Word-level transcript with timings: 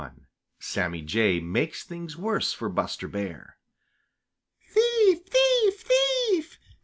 XXI 0.01 0.25
SAMMY 0.59 1.01
JAY 1.03 1.39
MAKES 1.41 1.83
THINGS 1.83 2.17
WORSE 2.17 2.53
FOR 2.53 2.69
BUSTER 2.69 3.07
BEAR 3.07 3.57
"Thief, 4.71 5.21
thief, 5.27 5.81
thief! 5.81 6.59